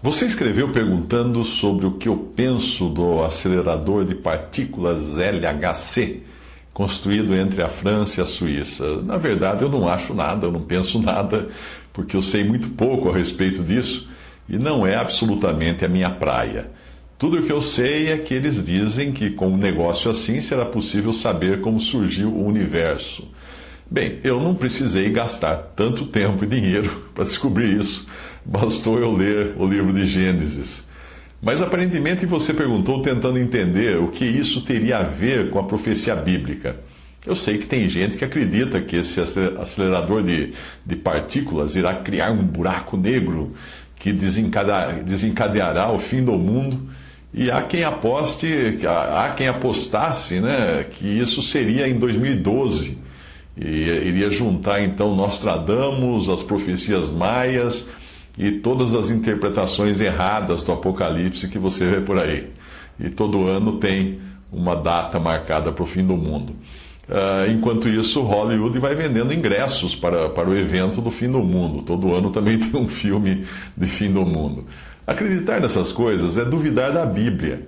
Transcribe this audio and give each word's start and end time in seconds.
Você 0.00 0.26
escreveu 0.26 0.68
perguntando 0.68 1.42
sobre 1.42 1.84
o 1.84 1.94
que 1.94 2.08
eu 2.08 2.16
penso 2.16 2.88
do 2.88 3.20
acelerador 3.24 4.04
de 4.04 4.14
partículas 4.14 5.18
LHC, 5.18 6.22
construído 6.72 7.34
entre 7.34 7.62
a 7.62 7.68
França 7.68 8.20
e 8.20 8.22
a 8.22 8.26
Suíça. 8.26 9.02
Na 9.02 9.16
verdade, 9.16 9.64
eu 9.64 9.68
não 9.68 9.88
acho 9.88 10.14
nada, 10.14 10.46
eu 10.46 10.52
não 10.52 10.60
penso 10.60 11.02
nada, 11.02 11.48
porque 11.92 12.14
eu 12.14 12.22
sei 12.22 12.44
muito 12.44 12.68
pouco 12.68 13.10
a 13.10 13.16
respeito 13.16 13.60
disso 13.64 14.08
e 14.48 14.56
não 14.56 14.86
é 14.86 14.94
absolutamente 14.94 15.84
a 15.84 15.88
minha 15.88 16.10
praia. 16.10 16.70
Tudo 17.18 17.40
o 17.40 17.42
que 17.42 17.52
eu 17.52 17.60
sei 17.60 18.12
é 18.12 18.18
que 18.18 18.32
eles 18.32 18.62
dizem 18.64 19.10
que 19.10 19.30
com 19.30 19.48
um 19.48 19.56
negócio 19.56 20.08
assim 20.08 20.40
será 20.40 20.64
possível 20.64 21.12
saber 21.12 21.60
como 21.60 21.80
surgiu 21.80 22.28
o 22.28 22.46
universo. 22.46 23.26
Bem, 23.90 24.20
eu 24.22 24.40
não 24.40 24.54
precisei 24.54 25.10
gastar 25.10 25.56
tanto 25.74 26.06
tempo 26.06 26.44
e 26.44 26.46
dinheiro 26.46 27.08
para 27.12 27.24
descobrir 27.24 27.80
isso. 27.80 28.06
Bastou 28.44 28.98
eu 28.98 29.12
ler 29.12 29.54
o 29.56 29.66
livro 29.66 29.92
de 29.92 30.06
Gênesis. 30.06 30.86
Mas 31.40 31.60
aparentemente 31.60 32.26
você 32.26 32.52
perguntou 32.52 33.00
tentando 33.00 33.38
entender 33.38 33.96
o 33.96 34.08
que 34.08 34.24
isso 34.24 34.62
teria 34.62 34.98
a 34.98 35.02
ver 35.02 35.50
com 35.50 35.58
a 35.58 35.64
profecia 35.64 36.16
bíblica. 36.16 36.76
Eu 37.24 37.36
sei 37.36 37.58
que 37.58 37.66
tem 37.66 37.88
gente 37.88 38.16
que 38.16 38.24
acredita 38.24 38.80
que 38.80 38.96
esse 38.96 39.20
acelerador 39.20 40.22
de, 40.22 40.52
de 40.84 40.96
partículas 40.96 41.76
irá 41.76 41.94
criar 41.94 42.32
um 42.32 42.42
buraco 42.42 42.96
negro 42.96 43.54
que 43.96 44.12
desencadeará, 44.12 44.92
desencadeará 44.94 45.92
o 45.92 45.98
fim 45.98 46.24
do 46.24 46.32
mundo. 46.32 46.88
E 47.32 47.50
há 47.50 47.60
quem 47.62 47.84
aposte, 47.84 48.78
há 48.86 49.34
quem 49.36 49.46
apostasse 49.46 50.40
né, 50.40 50.86
que 50.90 51.06
isso 51.06 51.42
seria 51.42 51.86
em 51.86 51.98
2012. 51.98 52.98
E 53.56 53.66
iria 53.66 54.30
juntar 54.30 54.82
então 54.82 55.14
Nostradamus, 55.14 56.28
as 56.28 56.42
profecias 56.42 57.10
maias 57.10 57.86
e 58.38 58.52
todas 58.52 58.94
as 58.94 59.10
interpretações 59.10 60.00
erradas 60.00 60.62
do 60.62 60.70
Apocalipse 60.70 61.48
que 61.48 61.58
você 61.58 61.84
vê 61.86 62.00
por 62.00 62.18
aí. 62.18 62.48
E 62.98 63.10
todo 63.10 63.46
ano 63.46 63.78
tem 63.78 64.20
uma 64.52 64.76
data 64.76 65.18
marcada 65.18 65.72
para 65.72 65.82
o 65.82 65.86
fim 65.86 66.06
do 66.06 66.16
mundo. 66.16 66.54
Uh, 67.08 67.50
enquanto 67.50 67.88
isso, 67.88 68.22
Hollywood 68.22 68.78
vai 68.78 68.94
vendendo 68.94 69.32
ingressos 69.32 69.96
para, 69.96 70.28
para 70.28 70.48
o 70.48 70.56
evento 70.56 71.00
do 71.00 71.10
fim 71.10 71.28
do 71.28 71.42
mundo. 71.42 71.82
Todo 71.82 72.14
ano 72.14 72.30
também 72.30 72.58
tem 72.60 72.80
um 72.80 72.86
filme 72.86 73.44
de 73.76 73.86
fim 73.86 74.12
do 74.12 74.24
mundo. 74.24 74.66
Acreditar 75.06 75.60
nessas 75.60 75.90
coisas 75.90 76.36
é 76.36 76.44
duvidar 76.44 76.92
da 76.92 77.04
Bíblia, 77.06 77.66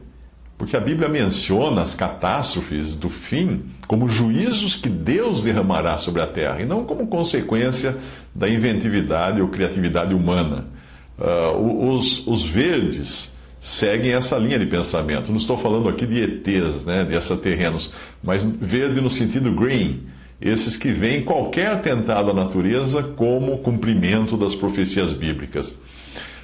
porque 0.60 0.76
a 0.76 0.80
Bíblia 0.80 1.08
menciona 1.08 1.80
as 1.80 1.94
catástrofes 1.94 2.94
do 2.94 3.08
fim 3.08 3.62
como 3.86 4.10
juízos 4.10 4.76
que 4.76 4.90
Deus 4.90 5.42
derramará 5.42 5.96
sobre 5.96 6.20
a 6.20 6.26
terra, 6.26 6.60
e 6.60 6.66
não 6.66 6.84
como 6.84 7.06
consequência 7.06 7.96
da 8.34 8.46
inventividade 8.46 9.40
ou 9.40 9.48
criatividade 9.48 10.12
humana. 10.12 10.66
Uh, 11.18 11.94
os, 11.94 12.26
os 12.26 12.44
verdes 12.44 13.34
seguem 13.58 14.12
essa 14.12 14.36
linha 14.36 14.58
de 14.58 14.66
pensamento. 14.66 15.30
Não 15.30 15.38
estou 15.38 15.56
falando 15.56 15.88
aqui 15.88 16.04
de 16.04 16.20
ETs, 16.20 16.84
né, 16.84 17.06
de 17.06 17.14
extraterrenos, 17.14 17.90
mas 18.22 18.44
verde 18.44 19.00
no 19.00 19.08
sentido 19.08 19.54
green, 19.54 20.08
esses 20.42 20.76
que 20.76 20.92
veem 20.92 21.22
qualquer 21.22 21.68
atentado 21.68 22.32
à 22.32 22.34
natureza 22.34 23.02
como 23.02 23.60
cumprimento 23.60 24.36
das 24.36 24.54
profecias 24.54 25.10
bíblicas. 25.10 25.74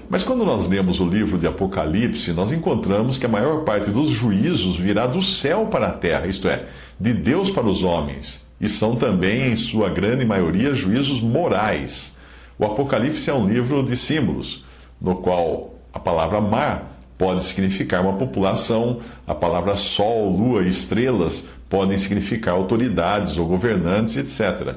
Mas 0.08 0.22
quando 0.22 0.44
nós 0.44 0.68
lemos 0.68 1.00
o 1.00 1.04
livro 1.04 1.36
de 1.36 1.48
Apocalipse, 1.48 2.32
nós 2.32 2.52
encontramos 2.52 3.18
que 3.18 3.26
a 3.26 3.28
maior 3.28 3.64
parte 3.64 3.90
dos 3.90 4.10
juízos 4.10 4.76
virá 4.76 5.04
do 5.06 5.20
céu 5.20 5.66
para 5.66 5.88
a 5.88 5.92
terra, 5.92 6.28
isto 6.28 6.48
é, 6.48 6.66
de 6.98 7.12
Deus 7.12 7.50
para 7.50 7.66
os 7.66 7.82
homens, 7.82 8.46
e 8.60 8.68
são 8.68 8.94
também, 8.94 9.50
em 9.50 9.56
sua 9.56 9.90
grande 9.90 10.24
maioria, 10.24 10.74
juízos 10.74 11.20
morais. 11.20 12.16
O 12.56 12.64
Apocalipse 12.64 13.28
é 13.28 13.34
um 13.34 13.48
livro 13.48 13.82
de 13.82 13.96
símbolos, 13.96 14.64
no 15.00 15.16
qual 15.16 15.74
a 15.92 15.98
palavra 15.98 16.40
mar 16.40 16.96
pode 17.18 17.42
significar 17.42 18.00
uma 18.00 18.14
população, 18.14 19.00
a 19.26 19.34
palavra 19.34 19.74
sol, 19.74 20.30
lua 20.30 20.62
e 20.62 20.68
estrelas 20.68 21.48
podem 21.68 21.98
significar 21.98 22.54
autoridades 22.54 23.36
ou 23.36 23.46
governantes, 23.46 24.16
etc. 24.16 24.76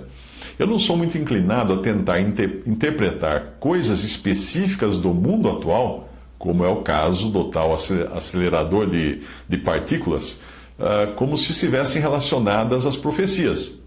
Eu 0.57 0.67
não 0.67 0.77
sou 0.77 0.97
muito 0.97 1.17
inclinado 1.17 1.73
a 1.73 1.77
tentar 1.77 2.19
inter 2.19 2.63
interpretar 2.65 3.57
coisas 3.59 4.03
específicas 4.03 4.97
do 4.97 5.13
mundo 5.13 5.49
atual, 5.49 6.09
como 6.37 6.63
é 6.63 6.69
o 6.69 6.77
caso 6.77 7.29
do 7.29 7.45
tal 7.45 7.73
acelerador 7.73 8.87
de, 8.87 9.21
de 9.47 9.57
partículas, 9.57 10.41
uh, 10.79 11.13
como 11.15 11.35
se 11.35 11.51
estivessem 11.51 12.01
relacionadas 12.01 12.85
às 12.85 12.95
profecias. 12.95 13.77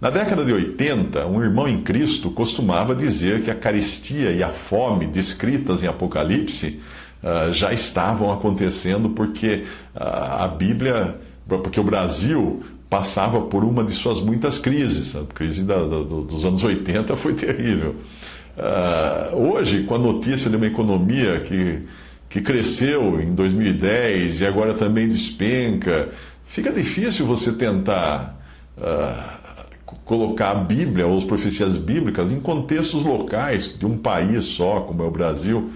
Na 0.00 0.10
década 0.10 0.44
de 0.44 0.52
80, 0.52 1.26
um 1.26 1.42
irmão 1.42 1.68
em 1.68 1.82
Cristo 1.82 2.30
costumava 2.30 2.94
dizer 2.94 3.42
que 3.42 3.50
a 3.50 3.54
carestia 3.54 4.32
e 4.32 4.42
a 4.42 4.50
fome 4.50 5.06
descritas 5.06 5.82
em 5.82 5.86
Apocalipse 5.86 6.80
uh, 7.22 7.52
já 7.52 7.72
estavam 7.72 8.32
acontecendo 8.32 9.10
porque 9.10 9.64
uh, 9.94 10.00
a 10.00 10.48
Bíblia, 10.48 11.16
porque 11.48 11.80
o 11.80 11.84
Brasil 11.84 12.62
passava 12.94 13.40
por 13.40 13.64
uma 13.64 13.82
de 13.82 13.92
suas 13.92 14.20
muitas 14.20 14.56
crises. 14.56 15.16
A 15.16 15.24
crise 15.24 15.64
da, 15.64 15.78
da, 15.84 16.02
dos 16.02 16.44
anos 16.44 16.62
80 16.62 17.16
foi 17.16 17.34
terrível. 17.34 17.96
Uh, 18.56 19.36
hoje, 19.36 19.82
com 19.82 19.96
a 19.96 19.98
notícia 19.98 20.48
de 20.48 20.54
uma 20.54 20.66
economia 20.66 21.40
que, 21.40 21.82
que 22.28 22.40
cresceu 22.40 23.20
em 23.20 23.34
2010 23.34 24.42
e 24.42 24.46
agora 24.46 24.74
também 24.74 25.08
despenca, 25.08 26.10
fica 26.46 26.70
difícil 26.70 27.26
você 27.26 27.52
tentar 27.54 28.40
uh, 28.78 29.94
colocar 30.04 30.50
a 30.52 30.54
Bíblia 30.54 31.04
ou 31.04 31.18
as 31.18 31.24
profecias 31.24 31.74
bíblicas 31.74 32.30
em 32.30 32.38
contextos 32.38 33.02
locais 33.02 33.76
de 33.76 33.84
um 33.84 33.98
país 33.98 34.44
só, 34.44 34.82
como 34.82 35.02
é 35.02 35.06
o 35.06 35.10
Brasil. 35.10 35.72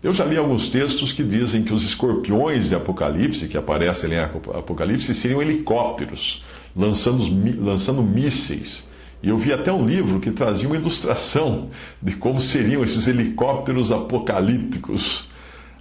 Eu 0.00 0.12
já 0.12 0.24
li 0.24 0.36
alguns 0.36 0.68
textos 0.68 1.12
que 1.12 1.24
dizem 1.24 1.64
que 1.64 1.74
os 1.74 1.82
escorpiões 1.82 2.68
de 2.68 2.74
Apocalipse, 2.76 3.48
que 3.48 3.58
aparecem 3.58 4.12
em 4.12 4.18
Apocalipse, 4.18 5.12
seriam 5.12 5.42
helicópteros, 5.42 6.44
lançando, 6.76 7.24
lançando 7.60 8.00
mísseis. 8.00 8.88
E 9.20 9.28
eu 9.28 9.36
vi 9.36 9.52
até 9.52 9.72
um 9.72 9.84
livro 9.84 10.20
que 10.20 10.30
trazia 10.30 10.68
uma 10.68 10.76
ilustração 10.76 11.70
de 12.00 12.14
como 12.14 12.40
seriam 12.40 12.84
esses 12.84 13.08
helicópteros 13.08 13.90
apocalípticos. 13.90 15.28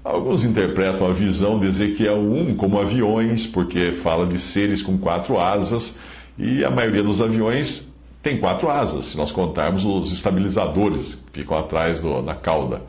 Alguns 0.03 0.43
interpretam 0.43 1.05
a 1.05 1.13
visão 1.13 1.59
de 1.59 1.67
Ezequiel 1.67 2.17
1 2.17 2.55
como 2.55 2.79
aviões, 2.79 3.45
porque 3.45 3.91
fala 3.91 4.25
de 4.25 4.39
seres 4.39 4.81
com 4.81 4.97
quatro 4.97 5.39
asas, 5.39 5.95
e 6.39 6.65
a 6.65 6.71
maioria 6.71 7.03
dos 7.03 7.21
aviões 7.21 7.87
tem 8.23 8.37
quatro 8.37 8.67
asas, 8.67 9.05
se 9.05 9.17
nós 9.17 9.31
contarmos 9.31 9.85
os 9.85 10.11
estabilizadores 10.11 11.23
que 11.31 11.41
ficam 11.41 11.55
atrás 11.55 11.99
do, 12.01 12.23
na 12.23 12.33
cauda. 12.33 12.81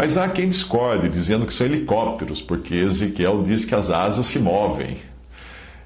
Mas 0.00 0.16
há 0.16 0.28
quem 0.28 0.48
discorde, 0.48 1.08
dizendo 1.08 1.44
que 1.44 1.52
são 1.52 1.66
helicópteros, 1.66 2.40
porque 2.40 2.76
Ezequiel 2.76 3.42
diz 3.42 3.64
que 3.64 3.74
as 3.74 3.90
asas 3.90 4.26
se 4.26 4.38
movem. 4.38 4.98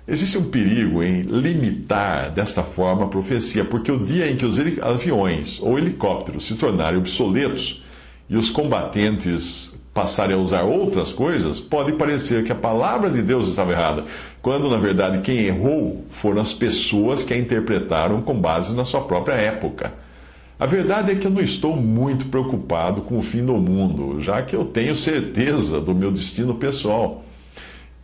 Existe 0.06 0.36
um 0.36 0.50
perigo 0.50 1.02
em 1.02 1.22
limitar 1.22 2.30
desta 2.30 2.62
forma 2.62 3.04
a 3.04 3.08
profecia, 3.08 3.64
porque 3.64 3.90
o 3.90 4.04
dia 4.04 4.30
em 4.30 4.36
que 4.36 4.44
os 4.44 4.58
aviões 4.82 5.58
ou 5.62 5.78
helicópteros 5.78 6.46
se 6.46 6.56
tornarem 6.56 6.98
obsoletos 6.98 7.82
e 8.28 8.36
os 8.36 8.50
combatentes 8.50 9.74
passarem 9.94 10.36
a 10.36 10.38
usar 10.38 10.64
outras 10.64 11.10
coisas, 11.14 11.58
pode 11.58 11.92
parecer 11.92 12.44
que 12.44 12.52
a 12.52 12.54
palavra 12.54 13.08
de 13.08 13.22
Deus 13.22 13.48
estava 13.48 13.72
errada, 13.72 14.04
quando 14.42 14.68
na 14.68 14.76
verdade 14.76 15.22
quem 15.22 15.38
errou 15.38 16.04
foram 16.10 16.42
as 16.42 16.52
pessoas 16.52 17.24
que 17.24 17.32
a 17.32 17.38
interpretaram 17.38 18.20
com 18.20 18.38
base 18.38 18.76
na 18.76 18.84
sua 18.84 19.00
própria 19.00 19.36
época. 19.36 20.01
A 20.58 20.66
verdade 20.66 21.10
é 21.10 21.14
que 21.14 21.26
eu 21.26 21.30
não 21.30 21.40
estou 21.40 21.76
muito 21.76 22.26
preocupado 22.26 23.02
com 23.02 23.18
o 23.18 23.22
fim 23.22 23.44
do 23.44 23.54
mundo, 23.54 24.20
já 24.20 24.42
que 24.42 24.54
eu 24.54 24.64
tenho 24.64 24.94
certeza 24.94 25.80
do 25.80 25.94
meu 25.94 26.10
destino 26.10 26.54
pessoal. 26.54 27.24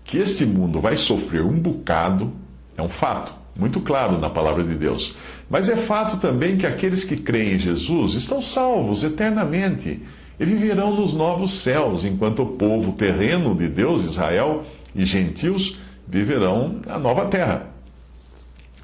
Que 0.02 0.18
este 0.18 0.44
mundo 0.44 0.80
vai 0.80 0.96
sofrer 0.96 1.42
um 1.42 1.58
bocado 1.58 2.32
é 2.78 2.82
um 2.82 2.88
fato, 2.88 3.34
muito 3.56 3.80
claro 3.80 4.18
na 4.18 4.30
palavra 4.30 4.62
de 4.62 4.76
Deus. 4.76 5.16
Mas 5.50 5.68
é 5.68 5.76
fato 5.76 6.18
também 6.18 6.56
que 6.56 6.64
aqueles 6.64 7.02
que 7.02 7.16
creem 7.16 7.54
em 7.54 7.58
Jesus 7.58 8.14
estão 8.14 8.40
salvos 8.40 9.02
eternamente 9.02 10.00
e 10.38 10.44
viverão 10.44 10.94
nos 10.94 11.12
novos 11.12 11.60
céus, 11.60 12.04
enquanto 12.04 12.44
o 12.44 12.46
povo 12.46 12.92
terreno 12.92 13.56
de 13.56 13.66
Deus, 13.66 14.04
Israel, 14.04 14.64
e 14.94 15.04
gentios 15.04 15.76
viverão 16.06 16.80
a 16.86 17.00
nova 17.00 17.26
terra. 17.26 17.77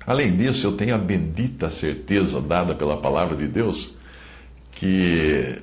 Além 0.07 0.37
disso, 0.37 0.67
eu 0.67 0.73
tenho 0.73 0.95
a 0.95 0.99
bendita 0.99 1.71
certeza 1.71 2.41
dada 2.41 2.75
pela 2.75 2.97
palavra 2.97 3.37
de 3.37 3.47
Deus, 3.47 3.97
que, 4.73 5.57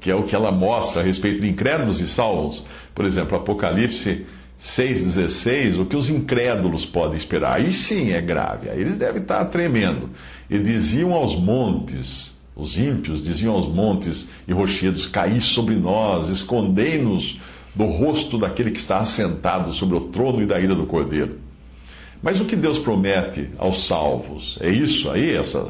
que 0.00 0.10
é 0.10 0.14
o 0.14 0.22
que 0.22 0.34
ela 0.34 0.50
mostra 0.50 1.02
a 1.02 1.04
respeito 1.04 1.40
de 1.40 1.48
incrédulos 1.48 2.00
e 2.00 2.06
salvos. 2.06 2.66
Por 2.94 3.04
exemplo, 3.04 3.36
Apocalipse 3.36 4.26
6,16, 4.62 5.80
o 5.80 5.86
que 5.86 5.96
os 5.96 6.08
incrédulos 6.08 6.86
podem 6.86 7.16
esperar. 7.16 7.56
Aí 7.56 7.70
sim 7.70 8.12
é 8.12 8.20
grave, 8.20 8.70
aí 8.70 8.80
eles 8.80 8.96
devem 8.96 9.20
estar 9.20 9.44
tremendo. 9.46 10.08
E 10.48 10.58
diziam 10.58 11.12
aos 11.12 11.34
montes, 11.34 12.34
os 12.54 12.78
ímpios 12.78 13.24
diziam 13.24 13.54
aos 13.54 13.66
montes 13.66 14.28
e 14.46 14.52
rochedos: 14.52 15.06
Caí 15.06 15.40
sobre 15.40 15.74
nós, 15.74 16.30
escondei-nos 16.30 17.38
do 17.74 17.84
rosto 17.84 18.38
daquele 18.38 18.70
que 18.70 18.78
está 18.78 18.98
assentado 18.98 19.72
sobre 19.74 19.96
o 19.96 20.00
trono 20.00 20.42
e 20.42 20.46
da 20.46 20.60
ira 20.60 20.74
do 20.74 20.86
cordeiro. 20.86 21.38
Mas 22.22 22.40
o 22.40 22.44
que 22.44 22.54
Deus 22.54 22.78
promete 22.78 23.50
aos 23.58 23.84
salvos? 23.84 24.56
É 24.60 24.70
isso 24.70 25.10
aí, 25.10 25.34
essa, 25.34 25.68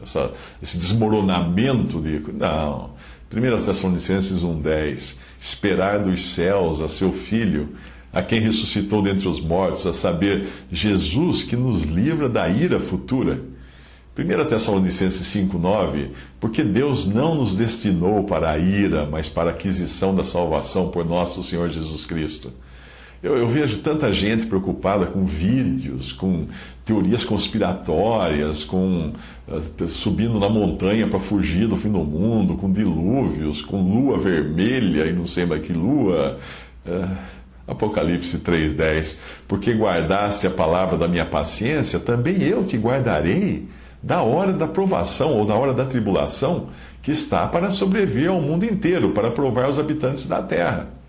essa, 0.00 0.32
esse 0.62 0.78
desmoronamento 0.78 2.00
de. 2.00 2.22
Não. 2.32 2.90
1 3.32 3.64
Tessalonicenses 3.64 4.42
1,10: 4.42 5.16
Esperar 5.40 5.98
dos 6.00 6.26
céus 6.30 6.80
a 6.80 6.88
seu 6.88 7.12
filho, 7.12 7.70
a 8.12 8.22
quem 8.22 8.40
ressuscitou 8.40 9.02
dentre 9.02 9.28
os 9.28 9.40
mortos, 9.40 9.86
a 9.86 9.92
saber, 9.92 10.46
Jesus 10.70 11.42
que 11.42 11.56
nos 11.56 11.82
livra 11.82 12.28
da 12.28 12.48
ira 12.48 12.78
futura. 12.78 13.40
1 14.16 14.44
Tessalonicenses 14.48 15.26
5,9: 15.26 16.10
Porque 16.38 16.62
Deus 16.62 17.06
não 17.06 17.34
nos 17.34 17.56
destinou 17.56 18.24
para 18.24 18.50
a 18.50 18.58
ira, 18.58 19.06
mas 19.06 19.28
para 19.28 19.50
a 19.50 19.52
aquisição 19.54 20.14
da 20.14 20.24
salvação 20.24 20.88
por 20.88 21.04
nosso 21.04 21.42
Senhor 21.42 21.68
Jesus 21.68 22.04
Cristo. 22.04 22.52
Eu, 23.22 23.36
eu, 23.36 23.46
vejo 23.48 23.80
tanta 23.80 24.10
gente 24.14 24.46
preocupada 24.46 25.04
com 25.04 25.26
vídeos, 25.26 26.10
com 26.10 26.46
teorias 26.86 27.22
conspiratórias, 27.22 28.64
com 28.64 29.12
uh, 29.46 29.88
subindo 29.88 30.40
na 30.40 30.48
montanha 30.48 31.06
para 31.06 31.18
fugir 31.18 31.68
do 31.68 31.76
fim 31.76 31.92
do 31.92 31.98
mundo, 31.98 32.56
com 32.56 32.72
dilúvios, 32.72 33.60
com 33.60 33.82
lua 33.82 34.18
vermelha 34.18 35.04
e 35.04 35.12
não 35.12 35.26
sei 35.26 35.44
mais 35.44 35.64
que 35.64 35.72
lua. 35.72 36.38
Uh, 36.86 37.40
Apocalipse 37.68 38.38
3,10: 38.38 39.18
Porque 39.46 39.72
guardaste 39.72 40.46
a 40.46 40.50
palavra 40.50 40.96
da 40.96 41.06
minha 41.06 41.26
paciência, 41.26 42.00
também 42.00 42.42
eu 42.42 42.64
te 42.64 42.78
guardarei 42.78 43.68
da 44.02 44.22
hora 44.22 44.52
da 44.52 44.66
provação 44.66 45.34
ou 45.34 45.44
da 45.44 45.54
hora 45.54 45.74
da 45.74 45.84
tribulação 45.84 46.68
que 47.02 47.12
está 47.12 47.46
para 47.46 47.70
sobreviver 47.70 48.30
ao 48.30 48.40
mundo 48.40 48.64
inteiro, 48.64 49.10
para 49.10 49.30
provar 49.30 49.68
os 49.68 49.78
habitantes 49.78 50.26
da 50.26 50.42
terra. 50.42 50.99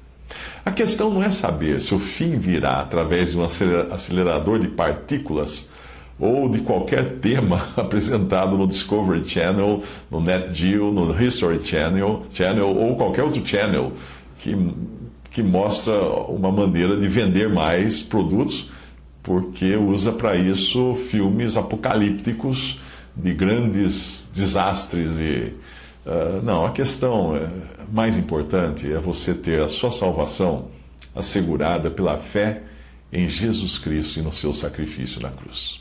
A 0.63 0.71
questão 0.71 1.09
não 1.09 1.23
é 1.23 1.29
saber 1.29 1.79
se 1.79 1.93
o 1.93 1.99
fim 1.99 2.37
virá 2.37 2.81
através 2.81 3.31
de 3.31 3.37
um 3.37 3.43
acelerador 3.43 4.59
de 4.59 4.67
partículas 4.67 5.69
ou 6.19 6.47
de 6.47 6.59
qualquer 6.59 7.17
tema 7.19 7.69
apresentado 7.75 8.55
no 8.55 8.67
Discovery 8.67 9.27
Channel, 9.27 9.83
no 10.09 10.21
Net 10.21 10.53
Geo, 10.53 10.91
no 10.91 11.19
History 11.19 11.63
Channel, 11.63 12.27
Channel 12.31 12.67
ou 12.67 12.95
qualquer 12.95 13.23
outro 13.23 13.45
channel 13.45 13.93
que, 14.37 14.55
que 15.31 15.41
mostra 15.41 15.93
uma 15.93 16.51
maneira 16.51 16.95
de 16.95 17.07
vender 17.07 17.49
mais 17.49 18.03
produtos 18.03 18.69
porque 19.23 19.75
usa 19.75 20.11
para 20.11 20.35
isso 20.35 20.95
filmes 21.09 21.57
apocalípticos 21.57 22.79
de 23.15 23.33
grandes 23.33 24.29
desastres 24.33 25.17
e 25.17 25.53
uh, 26.05 26.41
não 26.43 26.65
a 26.65 26.71
questão 26.71 27.35
é, 27.35 27.49
mais 27.91 28.17
importante 28.17 28.91
é 28.91 28.97
você 28.97 29.33
ter 29.33 29.61
a 29.61 29.67
sua 29.67 29.91
salvação 29.91 30.69
assegurada 31.15 31.91
pela 31.91 32.17
fé 32.17 32.63
em 33.11 33.27
Jesus 33.27 33.77
Cristo 33.77 34.19
e 34.19 34.21
no 34.21 34.31
seu 34.31 34.53
sacrifício 34.53 35.21
na 35.21 35.29
cruz. 35.29 35.80